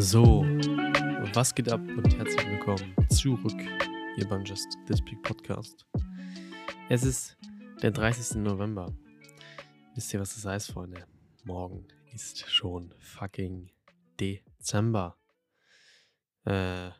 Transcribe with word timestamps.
So, 0.00 0.44
was 1.34 1.54
geht 1.54 1.70
ab 1.70 1.78
und 1.78 2.16
herzlich 2.16 2.46
willkommen 2.46 2.96
zurück 3.10 3.60
hier 4.16 4.26
beim 4.26 4.42
Just 4.46 4.66
This 4.86 5.04
Big 5.04 5.22
Podcast. 5.22 5.84
Es 6.88 7.04
ist 7.04 7.36
der 7.82 7.90
30. 7.90 8.38
November. 8.38 8.96
Wisst 9.94 10.14
ihr, 10.14 10.20
was 10.20 10.34
das 10.34 10.46
heißt, 10.46 10.72
Freunde? 10.72 11.04
Morgen 11.44 11.86
ist 12.14 12.50
schon 12.50 12.94
fucking 12.98 13.70
Dezember. 14.18 15.18
Äh, 16.46 16.92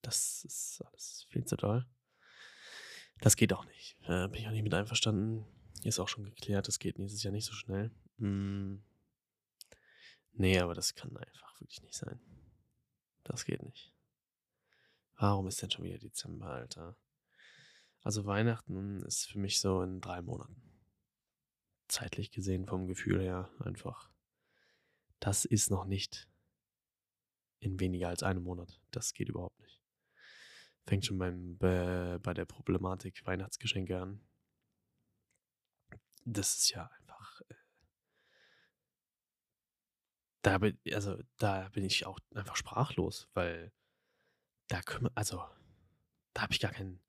das 0.00 0.44
ist 0.44 0.84
alles 0.86 1.26
viel 1.30 1.44
zu 1.44 1.56
doll. 1.56 1.84
Das 3.20 3.34
geht 3.34 3.52
auch 3.52 3.64
nicht. 3.64 3.96
Äh, 4.04 4.28
bin 4.28 4.42
ich 4.42 4.46
auch 4.46 4.52
nicht 4.52 4.62
mit 4.62 4.74
einverstanden. 4.74 5.46
Ist 5.82 5.98
auch 5.98 6.08
schon 6.08 6.22
geklärt, 6.22 6.68
das 6.68 6.78
geht 6.78 6.96
nächstes 7.00 7.24
Jahr 7.24 7.32
nicht 7.32 7.46
so 7.46 7.54
schnell. 7.54 7.90
Hm. 8.18 8.84
Nee, 10.32 10.58
aber 10.58 10.74
das 10.74 10.94
kann 10.94 11.16
einfach 11.16 11.60
wirklich 11.60 11.82
nicht 11.82 11.96
sein. 11.96 12.20
Das 13.24 13.44
geht 13.44 13.62
nicht. 13.62 13.94
Warum 15.16 15.46
ist 15.46 15.60
denn 15.60 15.70
schon 15.70 15.84
wieder 15.84 15.98
Dezember, 15.98 16.46
Alter? 16.46 16.96
Also 18.02 18.24
Weihnachten 18.24 19.02
ist 19.02 19.26
für 19.26 19.38
mich 19.38 19.60
so 19.60 19.82
in 19.82 20.00
drei 20.00 20.22
Monaten. 20.22 20.62
Zeitlich 21.88 22.30
gesehen 22.30 22.66
vom 22.66 22.86
Gefühl 22.86 23.20
her 23.20 23.50
einfach. 23.58 24.10
Das 25.18 25.44
ist 25.44 25.70
noch 25.70 25.84
nicht 25.84 26.28
in 27.58 27.78
weniger 27.78 28.08
als 28.08 28.22
einem 28.22 28.42
Monat. 28.42 28.80
Das 28.90 29.12
geht 29.12 29.28
überhaupt 29.28 29.60
nicht. 29.60 29.82
Fängt 30.86 31.04
schon 31.04 31.18
beim, 31.18 31.58
bei, 31.58 32.18
bei 32.22 32.32
der 32.32 32.46
Problematik 32.46 33.24
Weihnachtsgeschenke 33.26 34.00
an. 34.00 34.26
Das 36.24 36.54
ist 36.54 36.70
ja 36.70 36.90
einfach. 36.98 37.42
Äh, 37.42 37.54
da 40.42 40.58
bin, 40.58 40.78
also, 40.92 41.18
da 41.38 41.68
bin 41.70 41.84
ich 41.84 42.06
auch 42.06 42.18
einfach 42.34 42.56
sprachlos, 42.56 43.28
weil 43.34 43.72
da 44.68 44.80
kümmert, 44.82 45.12
also, 45.16 45.44
da 46.32 46.42
habe 46.42 46.52
ich 46.52 46.60
gar 46.60 46.72
keinen, 46.72 47.02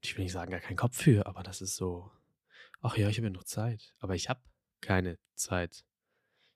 ich 0.00 0.16
will 0.16 0.24
nicht 0.24 0.32
sagen, 0.32 0.50
gar 0.50 0.60
keinen 0.60 0.76
Kopf 0.76 1.02
für, 1.02 1.26
aber 1.26 1.42
das 1.42 1.60
ist 1.60 1.76
so, 1.76 2.10
ach 2.80 2.96
ja, 2.96 3.08
ich 3.08 3.18
habe 3.18 3.28
ja 3.28 3.32
noch 3.32 3.44
Zeit, 3.44 3.94
aber 3.98 4.14
ich 4.14 4.28
habe 4.28 4.40
keine 4.80 5.18
Zeit. 5.34 5.84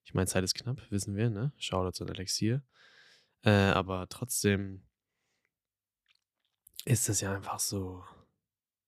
Ich 0.05 0.15
meine, 0.15 0.27
Zeit 0.27 0.45
ist 0.45 0.55
knapp, 0.55 0.91
wissen 0.91 1.17
wir, 1.17 1.31
ne? 1.31 1.53
Shoutout 1.57 2.03
an 2.03 2.11
Alexier. 2.11 2.63
Äh, 3.43 3.51
aber 3.51 4.09
trotzdem 4.09 4.85
ist 6.85 7.09
das 7.09 7.21
ja 7.21 7.35
einfach 7.35 7.61
so, 7.61 8.05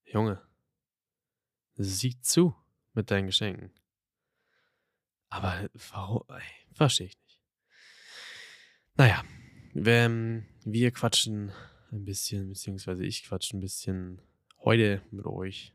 Junge, 0.05 0.43
sieh 1.77 2.21
zu 2.21 2.55
mit 2.93 3.11
deinen 3.11 3.27
Geschenken. 3.27 3.73
Aber 5.35 5.69
warum? 5.91 6.23
Verstehe 6.75 7.09
ich 7.09 7.19
nicht. 7.19 7.41
Naja, 8.95 9.25
wir, 9.73 9.93
ähm, 9.93 10.47
wir 10.65 10.93
quatschen 10.93 11.53
ein 11.91 12.05
bisschen, 12.05 12.51
beziehungsweise 12.51 13.05
ich 13.05 13.25
quatsche 13.25 13.57
ein 13.57 13.61
bisschen 13.61 14.23
heute 14.61 15.03
mit 15.11 15.27
euch 15.27 15.75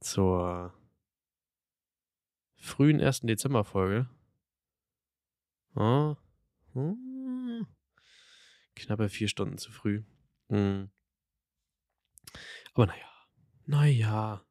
zur 0.00 0.74
frühen 2.58 3.00
1. 3.00 3.20
Dezember-Folge. 3.20 4.10
Oh, 5.74 6.16
knappe 8.74 9.08
vier 9.08 9.28
Stunden 9.28 9.56
zu 9.56 9.72
früh. 9.72 10.02
Hm. 10.50 10.90
Aber 12.74 12.86
naja, 12.86 13.26
naja, 13.64 14.44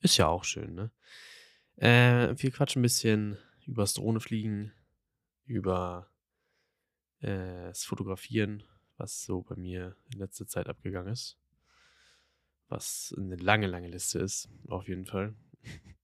ist 0.00 0.16
ja 0.16 0.26
auch 0.26 0.42
schön, 0.42 0.74
ne? 0.74 0.90
Äh, 1.76 2.34
wir 2.36 2.50
quatschen 2.50 2.80
ein 2.80 2.82
bisschen 2.82 3.38
übers 3.66 3.94
Drohnefliegen, 3.94 4.72
über 5.44 6.10
äh, 7.20 7.68
das 7.68 7.84
Fotografieren, 7.84 8.62
was 8.96 9.22
so 9.22 9.42
bei 9.42 9.56
mir 9.56 9.96
in 10.12 10.18
letzter 10.18 10.46
Zeit 10.46 10.68
abgegangen 10.68 11.12
ist. 11.12 11.38
Was 12.68 13.14
eine 13.16 13.36
lange, 13.36 13.66
lange 13.66 13.88
Liste 13.88 14.18
ist, 14.18 14.48
auf 14.68 14.88
jeden 14.88 15.06
Fall. 15.06 15.34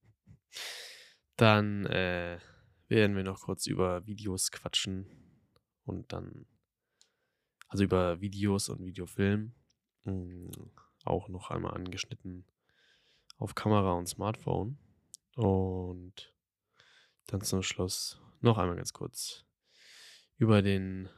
dann 1.37 1.87
äh, 1.87 2.39
werden 2.89 3.16
wir 3.16 3.25
noch 3.25 3.41
kurz 3.41 3.66
über 3.66 4.06
Videos 4.06 4.50
quatschen 4.50 5.06
und 5.84 6.12
dann, 6.12 6.47
also 7.69 7.83
über 7.84 8.21
Videos 8.21 8.69
und 8.69 8.84
Videofilm, 8.84 9.54
mh, 10.04 10.12
mm, 10.12 10.50
auch 11.04 11.28
noch 11.28 11.50
einmal 11.50 11.75
angeschnitten 11.75 12.44
auf 13.39 13.54
Kamera 13.54 13.94
und 13.94 14.06
Smartphone. 14.06 14.78
Und 15.37 16.34
dann 17.26 17.41
zum 17.41 17.62
Schluss 17.62 18.20
noch 18.41 18.59
einmal 18.59 18.76
ganz 18.76 18.93
kurz 18.93 19.47
über 20.37 20.62
den 20.62 21.09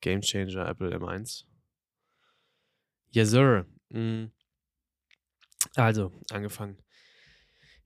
Game 0.00 0.20
Changer 0.20 0.68
Apple 0.68 0.94
M1. 0.94 1.44
Yes, 3.10 3.30
sir. 3.30 3.66
Mm. 3.88 4.26
Also, 5.76 6.12
angefangen. 6.30 6.82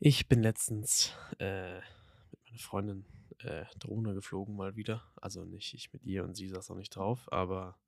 Ich 0.00 0.28
bin 0.28 0.42
letztens 0.42 1.12
äh, 1.38 1.76
mit 1.76 2.40
meiner 2.46 2.58
Freundin 2.58 3.06
äh, 3.40 3.64
Drohne 3.78 4.14
geflogen 4.14 4.56
mal 4.56 4.76
wieder. 4.76 5.10
Also 5.16 5.44
nicht 5.44 5.74
ich 5.74 5.92
mit 5.92 6.04
ihr 6.04 6.24
und 6.24 6.34
sie 6.34 6.48
saß 6.48 6.70
auch 6.70 6.76
nicht 6.76 6.94
drauf, 6.94 7.30
aber 7.32 7.78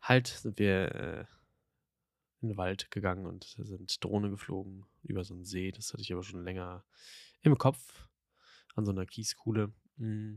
halt 0.00 0.28
sind 0.28 0.58
wir 0.58 0.94
äh, 0.94 1.24
in 2.40 2.48
den 2.48 2.56
Wald 2.56 2.90
gegangen 2.90 3.26
und 3.26 3.44
sind 3.58 4.02
Drohne 4.04 4.30
geflogen 4.30 4.84
über 5.02 5.24
so 5.24 5.34
einen 5.34 5.44
See. 5.44 5.72
Das 5.72 5.92
hatte 5.92 6.02
ich 6.02 6.12
aber 6.12 6.22
schon 6.22 6.44
länger 6.44 6.84
im 7.42 7.58
Kopf 7.58 8.08
an 8.74 8.84
so 8.84 8.92
einer 8.92 9.06
Kieskuhle. 9.06 9.72
Mm. 9.96 10.36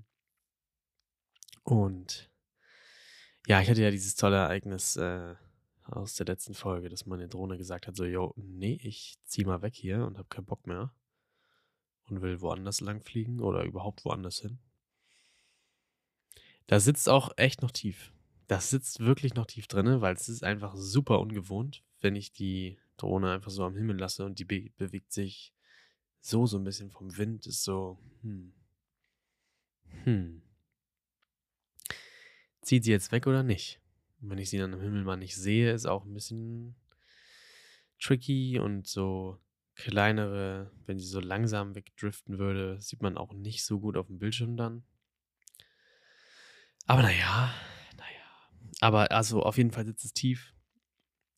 Und 1.64 2.32
ja, 3.48 3.62
ich 3.62 3.70
hatte 3.70 3.82
ja 3.82 3.92
dieses 3.92 4.16
tolle 4.16 4.38
Ereignis 4.38 4.98
äh, 4.98 5.36
aus 5.84 6.16
der 6.16 6.26
letzten 6.26 6.54
Folge, 6.54 6.90
dass 6.90 7.06
meine 7.06 7.28
Drohne 7.28 7.58
gesagt 7.58 7.88
hat, 7.88 7.96
so, 7.96 8.06
yo, 8.06 8.34
nee, 8.38 8.80
ich 8.82 9.18
zieh 9.26 9.46
mal 9.46 9.62
weg 9.62 9.76
hier 9.76 10.06
und 10.06 10.18
hab 10.18 10.30
keinen 10.30 10.46
Bock 10.46 10.66
mehr 10.66 10.94
und 12.06 12.22
will 12.22 12.42
woanders 12.42 12.82
lang 12.82 13.02
fliegen 13.02 13.40
oder 13.40 13.64
überhaupt 13.64 14.06
woanders 14.06 14.40
hin. 14.40 14.60
Da 16.68 16.80
sitzt 16.80 17.10
auch 17.10 17.32
echt 17.38 17.62
noch 17.62 17.72
tief. 17.72 18.14
Das 18.52 18.70
sitzt 18.70 19.00
wirklich 19.00 19.34
noch 19.34 19.46
tief 19.46 19.68
drin, 19.68 20.02
weil 20.02 20.14
es 20.14 20.28
ist 20.28 20.44
einfach 20.44 20.76
super 20.76 21.22
ungewohnt, 21.22 21.86
wenn 22.02 22.18
ich 22.18 22.34
die 22.34 22.78
Drohne 22.98 23.32
einfach 23.32 23.50
so 23.50 23.64
am 23.64 23.78
Himmel 23.78 23.98
lasse 23.98 24.26
und 24.26 24.40
die 24.40 24.44
be 24.44 24.72
bewegt 24.76 25.14
sich 25.14 25.54
so, 26.20 26.46
so 26.46 26.58
ein 26.58 26.66
bisschen 26.66 26.92
vom 26.92 27.16
Wind, 27.16 27.48
ist 27.48 27.64
so, 27.64 27.98
hm, 28.24 28.52
hm. 30.04 30.42
Zieht 32.60 32.84
sie 32.84 32.92
jetzt 32.92 33.14
weg 33.14 33.26
oder 33.26 33.42
nicht? 33.42 33.80
Und 34.20 34.32
wenn 34.32 34.38
ich 34.38 34.50
sie 34.50 34.58
dann 34.58 34.74
am 34.74 34.82
Himmel 34.82 35.06
mal 35.06 35.16
nicht 35.16 35.38
sehe, 35.38 35.72
ist 35.72 35.86
auch 35.86 36.04
ein 36.04 36.14
bisschen 36.14 36.76
tricky 38.02 38.60
und 38.60 38.86
so 38.86 39.40
kleinere, 39.76 40.74
wenn 40.88 41.00
sie 41.00 41.08
so 41.08 41.22
langsam 41.22 41.74
wegdriften 41.74 42.38
würde, 42.38 42.82
sieht 42.82 43.02
man 43.02 43.18
auch 43.18 43.32
nicht 43.32 43.64
so 43.64 43.80
gut 43.80 43.96
auf 43.96 44.08
dem 44.08 44.20
Bildschirm 44.20 44.58
dann. 44.58 44.84
Aber 46.86 47.02
naja, 47.02 47.54
naja. 47.54 47.71
Aber 48.82 49.12
also 49.12 49.44
auf 49.44 49.58
jeden 49.58 49.72
Fall 49.72 49.86
sitzt 49.86 50.04
es 50.04 50.14
tief 50.14 50.54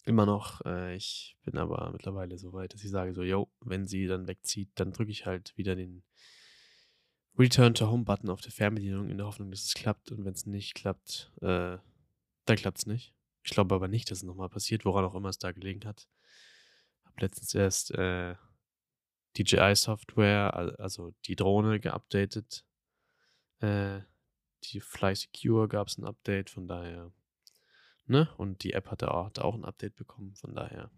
immer 0.06 0.26
noch. 0.26 0.62
Äh, 0.66 0.96
ich 0.96 1.38
bin 1.44 1.58
aber 1.58 1.92
mittlerweile 1.92 2.38
so 2.38 2.54
weit, 2.54 2.74
dass 2.74 2.84
ich 2.84 2.90
sage 2.90 3.14
so, 3.14 3.22
yo, 3.22 3.52
wenn 3.60 3.86
sie 3.86 4.08
dann 4.08 4.28
wegzieht, 4.28 4.72
dann 4.76 4.94
drücke 4.94 5.12
ich 5.12 5.26
halt 5.26 5.56
wieder 5.58 5.76
den 5.76 6.04
Return 7.38 7.74
to 7.74 7.88
Home 7.88 8.06
Button 8.06 8.30
auf 8.30 8.42
der 8.42 8.52
Fernbedienung 8.52 9.10
in 9.10 9.18
der 9.18 9.28
Hoffnung, 9.28 9.52
dass 9.52 9.66
es 9.66 9.74
klappt. 9.74 10.12
Und 10.12 10.24
wenn 10.24 10.34
es 10.34 10.46
nicht 10.46 10.74
klappt, 10.74 11.34
äh, 11.42 11.78
dann 12.46 12.58
klappt 12.58 12.80
es 12.80 12.86
nicht. 12.86 13.14
Ich 13.44 13.52
glaube 13.52 13.76
aber 13.76 13.90
nicht, 13.90 14.10
dass 14.10 14.20
es 14.20 14.24
nochmal 14.24 14.50
passiert, 14.50 14.86
woran 14.86 15.04
auch 15.04 15.16
immer 15.16 15.30
es 15.30 15.38
da 15.38 15.52
gelegen 15.52 15.86
hat. 15.86 16.08
Hab 17.04 17.20
letztens 17.20 17.54
erst 17.54 17.92
äh, 17.92 18.36
DJI-Software, 19.38 20.80
also 20.80 21.14
die 21.26 21.36
Drohne, 21.36 21.82
geupdatet. 21.82 22.66
Äh, 23.60 24.02
die 24.64 24.80
Fly 24.80 25.14
Secure 25.14 25.68
gab 25.68 25.88
es 25.90 25.98
ein 25.98 26.06
Update, 26.06 26.50
von 26.50 26.68
daher 26.68 27.12
Ne? 28.06 28.30
Und 28.38 28.64
die 28.64 28.74
App 28.74 28.90
hatte 28.90 29.14
auch, 29.14 29.28
hatte 29.28 29.46
auch 29.46 29.56
ein 29.56 29.66
Update 29.66 29.96
bekommen. 29.96 30.36
Von 30.36 30.56
daher 30.56 30.92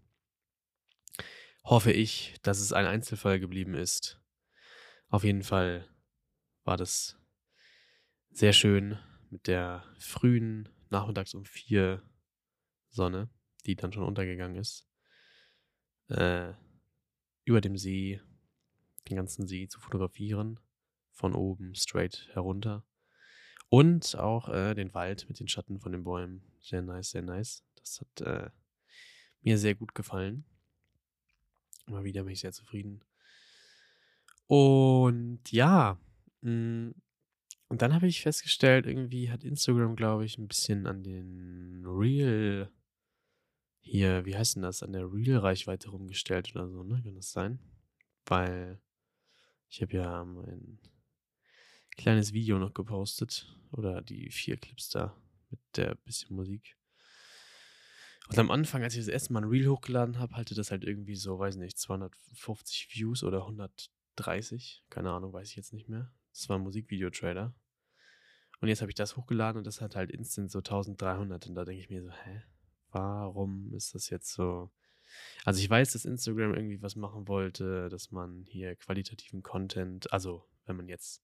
hoffe 1.64 1.92
ich, 1.92 2.34
dass 2.42 2.60
es 2.60 2.72
ein 2.72 2.86
Einzelfall 2.86 3.40
geblieben 3.40 3.74
ist. 3.74 4.20
Auf 5.08 5.24
jeden 5.24 5.42
Fall 5.42 5.88
war 6.64 6.76
das 6.76 7.18
sehr 8.30 8.52
schön 8.52 8.98
mit 9.30 9.46
der 9.46 9.84
frühen 9.98 10.68
Nachmittags 10.90 11.34
um 11.34 11.44
vier 11.44 12.02
Sonne, 12.90 13.30
die 13.66 13.76
dann 13.76 13.92
schon 13.92 14.04
untergegangen 14.04 14.56
ist. 14.56 14.88
Äh, 16.08 16.52
über 17.44 17.60
dem 17.60 17.76
See, 17.76 18.20
den 19.08 19.16
ganzen 19.16 19.46
See 19.46 19.68
zu 19.68 19.80
fotografieren. 19.80 20.60
Von 21.12 21.34
oben 21.34 21.74
straight 21.74 22.28
herunter. 22.32 22.84
Und 23.68 24.16
auch 24.16 24.48
äh, 24.48 24.74
den 24.74 24.92
Wald 24.92 25.28
mit 25.28 25.40
den 25.40 25.48
Schatten 25.48 25.80
von 25.80 25.92
den 25.92 26.04
Bäumen. 26.04 26.42
Sehr 26.66 26.82
nice, 26.82 27.10
sehr 27.10 27.22
nice. 27.22 27.62
Das 27.76 28.00
hat 28.00 28.20
äh, 28.22 28.50
mir 29.40 29.56
sehr 29.56 29.76
gut 29.76 29.94
gefallen. 29.94 30.44
Immer 31.86 32.02
wieder 32.02 32.24
bin 32.24 32.32
ich 32.32 32.40
sehr 32.40 32.52
zufrieden. 32.52 33.04
Und 34.48 35.40
ja, 35.52 35.96
mh, 36.40 36.50
hm, 36.50 36.94
Und 37.68 37.82
dann 37.82 37.94
habe 37.94 38.08
ich 38.08 38.20
festgestellt, 38.22 38.86
irgendwie 38.86 39.30
hat 39.30 39.44
Instagram, 39.44 39.94
glaube 39.94 40.24
ich, 40.24 40.38
ein 40.38 40.48
bisschen 40.48 40.88
an 40.88 41.04
den 41.04 41.84
Real 41.86 42.68
hier, 43.78 44.24
wie 44.24 44.36
heißt 44.36 44.56
denn 44.56 44.62
das, 44.62 44.82
an 44.82 44.92
der 44.92 45.12
Real-Reichweite 45.12 45.90
rumgestellt 45.90 46.50
oder 46.56 46.68
so, 46.68 46.82
ne? 46.82 47.00
Kann 47.04 47.14
das 47.14 47.30
sein? 47.30 47.60
Weil 48.24 48.80
ich 49.68 49.82
habe 49.82 49.92
ja 49.92 50.24
mein 50.24 50.80
kleines 51.96 52.32
Video 52.32 52.58
noch 52.58 52.74
gepostet 52.74 53.56
oder 53.70 54.02
die 54.02 54.30
vier 54.30 54.56
Clips 54.56 54.88
da 54.88 55.16
mit 55.50 55.60
der 55.76 55.94
bisschen 55.96 56.34
Musik. 56.36 56.76
Und 58.28 58.38
am 58.38 58.50
Anfang, 58.50 58.82
als 58.82 58.94
ich 58.94 59.00
das 59.00 59.08
erste 59.08 59.32
Mal 59.32 59.42
ein 59.42 59.48
Reel 59.48 59.68
hochgeladen 59.68 60.18
habe, 60.18 60.34
hatte 60.34 60.54
das 60.54 60.70
halt 60.70 60.84
irgendwie 60.84 61.14
so, 61.14 61.38
weiß 61.38 61.56
nicht, 61.56 61.78
250 61.78 62.88
Views 62.94 63.22
oder 63.22 63.42
130. 63.42 64.84
Keine 64.90 65.12
Ahnung, 65.12 65.32
weiß 65.32 65.50
ich 65.50 65.56
jetzt 65.56 65.72
nicht 65.72 65.88
mehr. 65.88 66.12
Das 66.32 66.48
war 66.48 66.58
ein 66.58 66.62
Musikvideo-Trailer. 66.62 67.54
Und 68.60 68.68
jetzt 68.68 68.80
habe 68.80 68.90
ich 68.90 68.96
das 68.96 69.16
hochgeladen 69.16 69.58
und 69.58 69.66
das 69.66 69.80
hat 69.80 69.94
halt 69.94 70.10
instant 70.10 70.50
so 70.50 70.58
1300. 70.58 71.46
Und 71.46 71.54
da 71.54 71.64
denke 71.64 71.80
ich 71.80 71.90
mir 71.90 72.02
so, 72.02 72.10
hä? 72.10 72.42
Warum 72.90 73.72
ist 73.74 73.94
das 73.94 74.10
jetzt 74.10 74.32
so? 74.32 74.72
Also 75.44 75.60
ich 75.60 75.70
weiß, 75.70 75.92
dass 75.92 76.04
Instagram 76.04 76.54
irgendwie 76.54 76.82
was 76.82 76.96
machen 76.96 77.28
wollte, 77.28 77.88
dass 77.88 78.10
man 78.10 78.44
hier 78.44 78.74
qualitativen 78.74 79.42
Content, 79.42 80.12
also 80.12 80.48
wenn 80.64 80.76
man 80.76 80.88
jetzt 80.88 81.22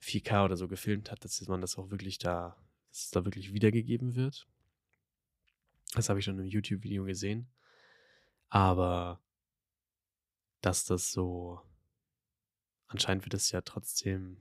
4K 0.00 0.44
oder 0.44 0.56
so 0.56 0.68
gefilmt 0.68 1.10
hat, 1.10 1.24
dass 1.24 1.46
man 1.46 1.60
das 1.60 1.76
auch 1.76 1.90
wirklich 1.90 2.18
da, 2.18 2.56
dass 2.94 3.06
es 3.06 3.10
da 3.10 3.24
wirklich 3.24 3.52
wiedergegeben 3.52 4.14
wird. 4.14 4.46
Das 5.94 6.08
habe 6.08 6.20
ich 6.20 6.24
schon 6.24 6.38
im 6.38 6.46
YouTube-Video 6.46 7.04
gesehen. 7.04 7.48
Aber 8.50 9.20
dass 10.60 10.84
das 10.84 11.10
so, 11.10 11.60
anscheinend 12.86 13.24
wird 13.24 13.34
es 13.34 13.50
ja 13.50 13.62
trotzdem 13.62 14.36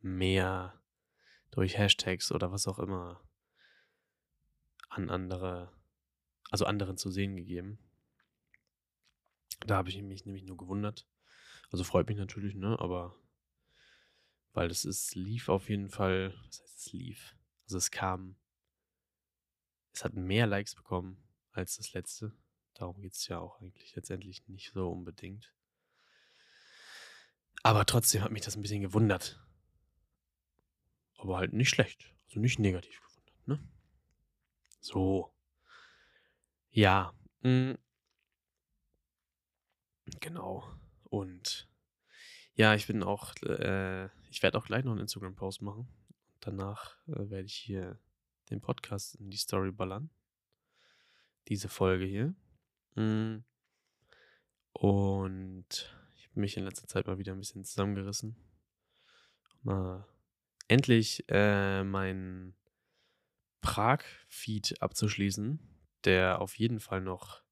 mehr 0.00 0.82
durch 1.52 1.78
Hashtags 1.78 2.32
oder 2.32 2.50
was 2.50 2.66
auch 2.66 2.80
immer 2.80 3.22
an 4.88 5.08
andere, 5.08 5.72
also 6.50 6.64
anderen 6.64 6.96
zu 6.96 7.08
sehen 7.08 7.36
gegeben. 7.36 7.78
Da 9.60 9.76
habe 9.76 9.90
ich 9.90 10.02
mich 10.02 10.26
nämlich 10.26 10.42
nur 10.42 10.56
gewundert. 10.56 11.06
Also 11.70 11.84
freut 11.84 12.08
mich 12.08 12.18
natürlich, 12.18 12.56
ne? 12.56 12.76
Aber 12.80 13.14
weil 14.54 14.66
das 14.66 14.84
ist, 14.84 15.14
lief 15.14 15.48
auf 15.48 15.68
jeden 15.68 15.88
Fall, 15.88 16.34
was 16.44 16.60
heißt 16.60 16.78
es 16.78 16.92
lief? 16.92 17.36
Also 17.72 17.78
es 17.78 17.90
kam, 17.90 18.36
es 19.94 20.04
hat 20.04 20.12
mehr 20.12 20.46
Likes 20.46 20.74
bekommen 20.74 21.16
als 21.52 21.78
das 21.78 21.94
letzte. 21.94 22.36
Darum 22.74 23.00
geht 23.00 23.14
es 23.14 23.26
ja 23.28 23.38
auch 23.38 23.62
eigentlich 23.62 23.96
letztendlich 23.96 24.46
nicht 24.46 24.72
so 24.74 24.90
unbedingt. 24.90 25.54
Aber 27.62 27.86
trotzdem 27.86 28.20
hat 28.20 28.30
mich 28.30 28.42
das 28.42 28.56
ein 28.56 28.60
bisschen 28.60 28.82
gewundert. 28.82 29.42
Aber 31.16 31.38
halt 31.38 31.54
nicht 31.54 31.70
schlecht. 31.70 32.12
Also 32.26 32.40
nicht 32.40 32.58
negativ 32.58 33.00
gewundert, 33.00 33.48
ne? 33.48 33.70
So. 34.82 35.34
Ja. 36.72 37.14
Mh. 37.40 37.78
Genau. 40.20 40.70
Und 41.04 41.70
ja, 42.52 42.74
ich 42.74 42.86
bin 42.86 43.02
auch, 43.02 43.34
äh, 43.44 44.10
ich 44.28 44.42
werde 44.42 44.58
auch 44.58 44.66
gleich 44.66 44.84
noch 44.84 44.92
einen 44.92 45.00
Instagram-Post 45.00 45.62
machen. 45.62 45.88
Danach 46.42 46.98
äh, 47.06 47.30
werde 47.30 47.44
ich 47.44 47.54
hier 47.54 47.98
den 48.50 48.60
Podcast 48.60 49.14
in 49.14 49.30
die 49.30 49.36
Story 49.36 49.70
ballern. 49.70 50.10
Diese 51.48 51.68
Folge 51.68 52.04
hier. 52.04 52.34
Mm. 52.96 53.44
Und 54.72 55.94
ich 56.16 56.28
habe 56.28 56.40
mich 56.40 56.56
in 56.56 56.64
letzter 56.64 56.88
Zeit 56.88 57.06
mal 57.06 57.18
wieder 57.18 57.32
ein 57.32 57.38
bisschen 57.38 57.64
zusammengerissen. 57.64 58.36
Mal 59.62 60.04
endlich 60.66 61.24
äh, 61.28 61.84
mein 61.84 62.56
Prag-Feed 63.60 64.82
abzuschließen, 64.82 65.60
der 66.04 66.40
auf 66.40 66.58
jeden 66.58 66.80
Fall 66.80 67.02
noch 67.02 67.44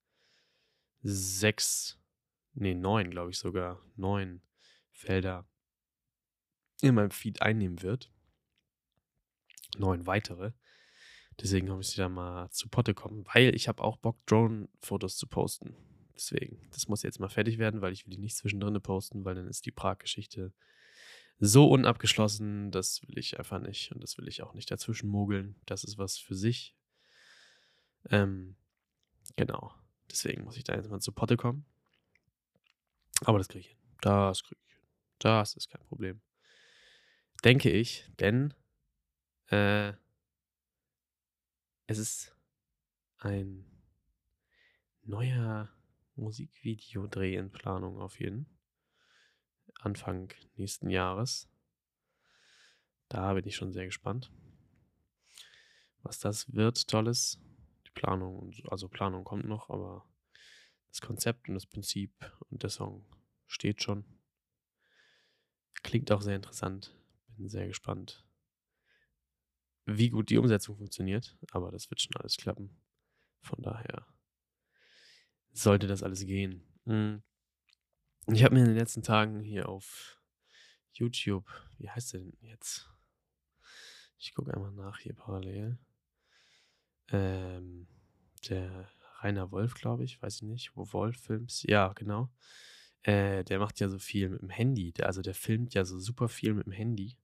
sechs, 1.03 2.01
nee, 2.55 2.75
neun, 2.75 3.11
glaube 3.11 3.31
ich 3.31 3.39
sogar, 3.39 3.81
neun 3.95 4.43
Felder 4.91 5.49
in 6.83 6.97
meinem 6.97 7.13
Feed 7.13 7.41
einnehmen 7.41 7.83
wird. 7.83 8.11
Neun 9.79 10.07
weitere. 10.07 10.53
Deswegen 11.41 11.69
muss 11.69 11.91
ich 11.91 11.97
da 11.97 12.09
mal 12.09 12.51
zu 12.51 12.69
Potte 12.69 12.95
kommen, 12.95 13.25
weil 13.33 13.55
ich 13.55 13.69
habe 13.69 13.83
auch 13.83 13.97
Bock, 13.97 14.19
Drone-Fotos 14.27 15.17
zu 15.17 15.27
posten. 15.27 15.75
Deswegen, 16.15 16.61
das 16.73 16.89
muss 16.89 17.03
jetzt 17.03 17.19
mal 17.19 17.31
fertig 17.31 17.59
werden, 17.59 17.81
weil 17.81 17.93
ich 17.93 18.07
will 18.07 18.15
die 18.15 18.21
nicht 18.21 18.37
zwischendrin 18.37 18.79
posten, 18.83 19.25
weil 19.25 19.35
dann 19.35 19.47
ist 19.47 19.65
die 19.65 19.71
Prag-Geschichte 19.71 20.53
so 21.39 21.67
unabgeschlossen, 21.69 22.71
das 22.71 23.01
will 23.09 23.19
ich 23.19 23.39
einfach 23.39 23.59
nicht. 23.59 23.93
Und 23.93 24.03
das 24.03 24.19
will 24.19 24.29
ich 24.29 24.43
auch 24.43 24.53
nicht 24.53 24.71
dazwischen 24.71 25.09
mogeln. 25.09 25.57
Das 25.65 25.85
ist 25.85 25.97
was 25.97 26.19
für 26.19 26.35
sich. 26.35 26.77
Ähm, 28.11 28.57
genau. 29.37 29.75
Deswegen 30.11 30.45
muss 30.45 30.59
ich 30.59 30.65
da 30.65 30.75
jetzt 30.75 30.91
mal 30.91 31.01
zu 31.01 31.13
Potte 31.13 31.39
kommen. 31.39 31.65
Aber 33.25 33.39
das 33.39 33.49
kriege 33.49 33.61
ich 33.61 33.69
hin. 33.69 33.79
Das 34.03 34.43
kriege 34.43 34.61
ich 34.67 34.75
hin. 34.75 34.83
Das 35.19 35.55
ist 35.55 35.71
kein 35.71 35.85
Problem. 35.87 36.21
Denke 37.43 37.71
ich, 37.71 38.05
denn 38.19 38.53
äh, 39.51 39.93
es 41.87 41.99
ist 41.99 42.37
ein 43.19 43.65
neuer 45.03 45.69
Musikvideodreh 46.15 47.35
in 47.37 47.51
Planung 47.51 48.01
auf 48.01 48.21
jeden. 48.21 48.47
Anfang 49.81 50.33
nächsten 50.57 50.91
Jahres. 50.91 51.49
Da 53.09 53.35
bin 53.35 53.47
ich 53.47 53.57
schon 53.57 53.73
sehr 53.73 53.87
gespannt, 53.87 54.31
was 56.03 56.19
das 56.19 56.53
wird, 56.55 56.87
tolles. 56.87 57.41
Die 57.87 57.91
Planung, 57.91 58.53
also 58.69 58.89
Planung 58.89 59.25
kommt 59.25 59.47
noch, 59.47 59.69
aber 59.69 60.07
das 60.89 61.01
Konzept 61.01 61.49
und 61.49 61.55
das 61.55 61.67
Prinzip 61.67 62.13
und 62.51 62.63
der 62.63 62.71
Song 62.71 63.05
steht 63.47 63.83
schon. 63.83 64.05
Klingt 65.83 66.13
auch 66.13 66.23
sehr 66.23 66.37
interessant. 66.37 66.95
Bin 67.37 67.49
sehr 67.49 67.67
gespannt, 67.67 68.25
wie 69.97 70.11
gut 70.11 70.31
die 70.31 70.39
Umsetzung 70.39 70.77
funktioniert, 70.77 71.37
aber 71.51 71.71
das 71.71 71.91
wird 71.91 72.01
schon 72.01 72.17
alles 72.17 72.37
klappen. 72.37 72.71
Von 73.43 73.63
daher 73.63 74.07
sollte 75.53 75.87
das 75.87 76.03
alles 76.03 76.25
gehen. 76.27 76.63
Mhm. 76.85 77.23
Ich 78.27 78.45
habe 78.45 78.55
mir 78.55 78.61
in 78.61 78.67
den 78.67 78.77
letzten 78.77 79.03
Tagen 79.03 79.41
hier 79.41 79.69
auf 79.69 80.21
YouTube, 80.93 81.47
wie 81.79 81.89
heißt 81.89 82.13
der 82.13 82.21
denn 82.21 82.37
jetzt? 82.41 82.89
Ich 84.19 84.35
gucke 84.35 84.53
einmal 84.53 84.73
nach 84.73 84.99
hier 84.99 85.15
parallel. 85.15 85.79
Ähm, 87.09 87.89
der 88.49 88.91
Rainer 89.21 89.51
Wolf, 89.51 89.75
glaube 89.75 90.05
ich, 90.05 90.21
weiß 90.23 90.37
ich 90.37 90.43
nicht, 90.43 90.77
wo 90.77 90.93
Wolf 90.93 91.17
Films, 91.17 91.63
ja, 91.65 91.93
genau. 91.95 92.31
Äh, 93.03 93.45
der 93.45 93.59
macht 93.59 93.81
ja 93.81 93.89
so 93.89 93.99
viel 93.99 94.29
mit 94.29 94.43
dem 94.43 94.51
Handy. 94.51 94.93
Also 95.01 95.23
der 95.23 95.35
filmt 95.35 95.75
ja 95.75 95.85
so 95.85 95.99
super 95.99 96.29
viel 96.29 96.55
mit 96.55 96.67
dem 96.67 96.73
Handy. 96.73 97.17